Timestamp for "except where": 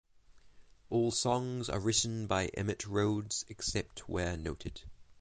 3.49-4.35